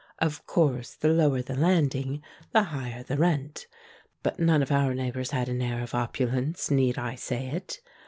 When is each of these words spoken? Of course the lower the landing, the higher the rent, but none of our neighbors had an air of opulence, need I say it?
Of 0.17 0.47
course 0.47 0.95
the 0.95 1.09
lower 1.09 1.43
the 1.43 1.53
landing, 1.55 2.23
the 2.53 2.63
higher 2.63 3.03
the 3.03 3.17
rent, 3.19 3.67
but 4.23 4.39
none 4.39 4.63
of 4.63 4.71
our 4.71 4.95
neighbors 4.95 5.29
had 5.29 5.47
an 5.47 5.61
air 5.61 5.83
of 5.83 5.93
opulence, 5.93 6.71
need 6.71 6.97
I 6.97 7.13
say 7.13 7.49
it? 7.49 7.79